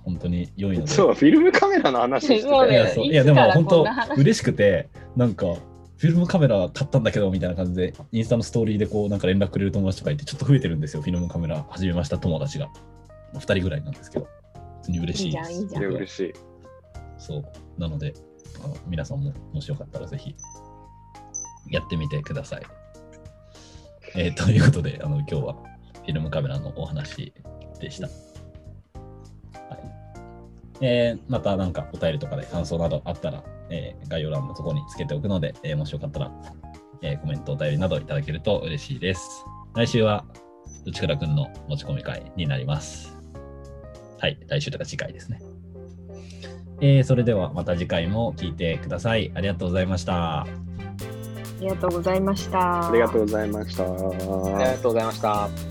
[0.04, 0.90] 本当に良いので。
[0.90, 3.86] そう、フィルムカメラの話してそうだよいや、そういやでも本当
[4.16, 5.46] 嬉しくて、なんか、
[5.96, 12.68] フィルムカメラ買ったんだけどみたいな感じで、インスタのストーリーでこう、なんか連絡くれる友達とかいて、ちょっと増えてるんですよ、フィルムカメラ始めました友達が。
[13.34, 14.28] 2人ぐらいなんですけど、
[14.80, 15.52] 普通に嬉しいです。
[15.52, 16.32] いいじゃんいいじゃんいや、嬉しい。
[17.18, 17.44] そう。
[17.78, 18.14] なので、
[18.64, 20.34] あの皆さんももしよかったらぜひ、
[21.70, 22.62] やってみてください。
[24.16, 25.54] えーということで、あの今日は
[25.94, 27.32] フィルムカメラのお話
[27.78, 28.29] でした。
[30.82, 36.32] えーまたなんかお便りとかで感想などあったら、えー概要欄のところにつけておくので、えーもしよかったら、
[37.02, 39.44] えーコメント、お便りなどいただけると嬉しいです。
[39.74, 40.24] 来週は
[40.84, 43.16] 内倉くんの持ち込み会になります。
[44.18, 45.40] はい、来週とか次回ですね。
[46.80, 49.30] えーそれではまた次回も聞いてください。
[49.34, 50.42] ありがとうございました。
[50.42, 50.46] あ
[51.60, 52.88] りがとうございました。
[52.88, 53.84] ありがとうございました。
[53.84, 55.69] ありがとうございました。